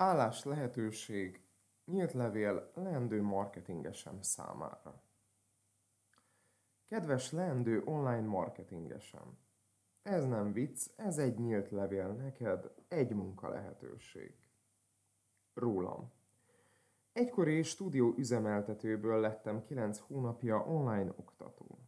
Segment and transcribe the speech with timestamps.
[0.00, 1.42] Állás lehetőség,
[1.84, 5.02] nyílt levél leendő marketingesem számára.
[6.88, 9.38] Kedves leendő online marketingesem!
[10.02, 14.34] Ez nem vicc, ez egy nyílt levél neked, egy munka lehetőség.
[15.54, 16.12] Rólam.
[17.12, 21.78] Egykori stúdió üzemeltetőből lettem 9 hónapja online oktató.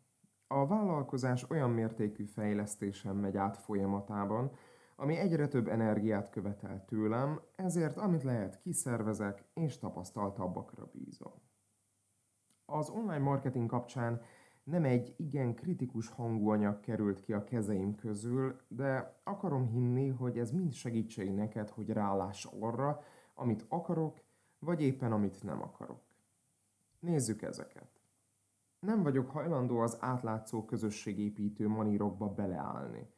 [0.46, 4.56] A vállalkozás olyan mértékű fejlesztésen megy át folyamatában,
[5.00, 11.32] ami egyre több energiát követel tőlem, ezért amit lehet kiszervezek és tapasztaltabbakra bízom.
[12.64, 14.22] Az online marketing kapcsán
[14.64, 20.38] nem egy igen kritikus hangú anyag került ki a kezeim közül, de akarom hinni, hogy
[20.38, 23.02] ez mind segítség neked, hogy ráláss arra,
[23.34, 24.20] amit akarok,
[24.58, 26.02] vagy éppen amit nem akarok.
[26.98, 28.00] Nézzük ezeket.
[28.80, 33.08] Nem vagyok hajlandó az átlátszó közösségépítő manírokba beleállni.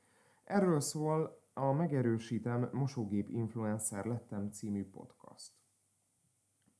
[0.45, 5.53] Erről szól a Megerősítem Mosógép Influencer lettem című podcast.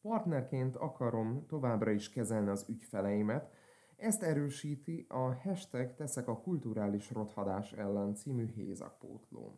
[0.01, 3.53] Partnerként akarom továbbra is kezelni az ügyfeleimet,
[3.97, 9.55] ezt erősíti a hashtag Teszek a kulturális rothadás ellen című hézakpótlóm.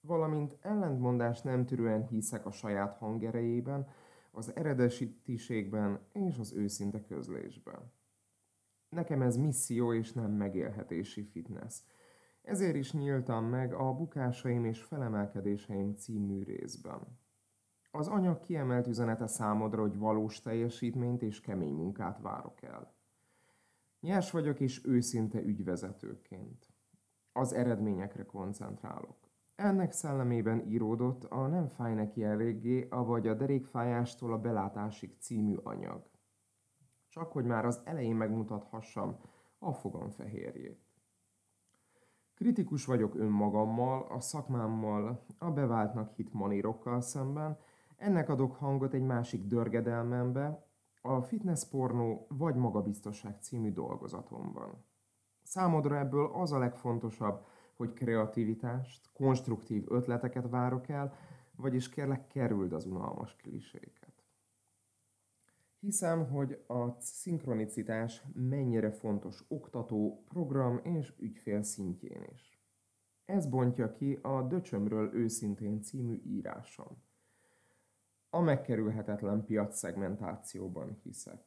[0.00, 3.88] Valamint ellentmondás nem tűrően hiszek a saját hangerejében,
[4.30, 7.92] az eredesítiségben és az őszinte közlésben.
[8.88, 11.80] Nekem ez misszió és nem megélhetési fitness–
[12.44, 17.00] ezért is nyíltam meg a Bukásaim és Felemelkedéseim című részben.
[17.90, 22.94] Az anyag kiemelt üzenete számodra, hogy valós teljesítményt és kemény munkát várok el.
[24.00, 26.72] Nyers vagyok és őszinte ügyvezetőként.
[27.32, 29.16] Az eredményekre koncentrálok.
[29.54, 36.10] Ennek szellemében íródott a Nem fáj neki eléggé, avagy a Derékfájástól a belátásig című anyag.
[37.08, 39.18] Csak hogy már az elején megmutathassam
[39.58, 40.93] a fogam fehérjét.
[42.34, 47.58] Kritikus vagyok önmagammal, a szakmámmal, a beváltnak hit manírokkal szemben,
[47.96, 50.66] ennek adok hangot egy másik dörgedelmembe,
[51.02, 54.84] a fitness pornó vagy magabiztosság című dolgozatomban.
[55.42, 57.46] Számodra ebből az a legfontosabb,
[57.76, 61.14] hogy kreativitást, konstruktív ötleteket várok el,
[61.56, 64.03] vagyis kérlek kerüld az unalmas kliséket.
[65.84, 72.60] Hiszem, hogy a szinkronicitás mennyire fontos oktató, program és ügyfél szintjén is.
[73.24, 77.02] Ez bontja ki a Döcsömről őszintén című írásom.
[78.30, 81.44] A megkerülhetetlen piac-szegmentációban hiszek.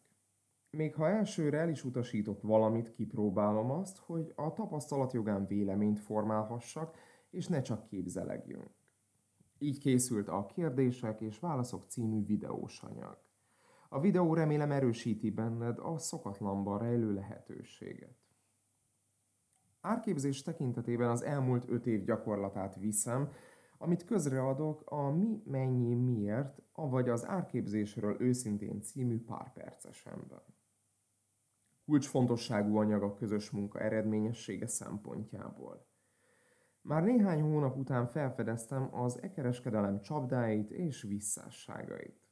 [0.70, 6.98] Még ha elsőre el is utasítok valamit, kipróbálom azt, hogy a tapasztalat jogán véleményt formálhassak,
[7.30, 8.70] és ne csak képzelegjünk.
[9.58, 13.26] Így készült a Kérdések és Válaszok című videós anyag.
[13.90, 18.18] A videó remélem erősíti benned a szokatlanban rejlő lehetőséget.
[19.82, 23.32] Árképzés tekintetében az elmúlt öt év gyakorlatát viszem,
[23.78, 30.44] amit közreadok a Mi, Mennyi, Miért, avagy az Árképzésről őszintén című párpercesemben.
[31.86, 35.88] Kulcsfontosságú anyag a közös munka eredményessége szempontjából.
[36.82, 42.27] Már néhány hónap után felfedeztem az e-kereskedelem csapdáit és visszásságait.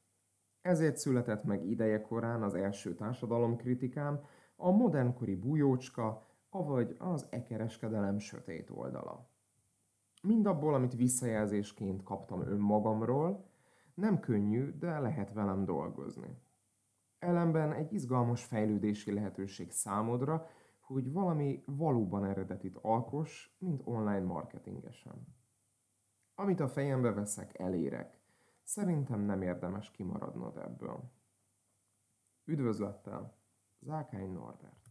[0.66, 4.20] Ezért született meg ideje korán az első társadalomkritikám,
[4.56, 9.30] a modernkori bujócska, avagy az ekereskedelem sötét oldala.
[10.22, 13.46] Mindabból, amit visszajelzésként kaptam önmagamról,
[13.94, 16.38] nem könnyű, de lehet velem dolgozni.
[17.20, 20.47] Ellenben egy izgalmas fejlődési lehetőség számodra,
[20.80, 25.28] hogy valami valóban eredetit alkos, mint online marketingesen.
[26.36, 28.24] Amit a fejembe veszek, elérek.
[28.66, 31.12] Szerintem nem érdemes kimaradnod ebből.
[32.44, 33.38] Üdvözlettel,
[33.80, 34.84] Zákány Norbert.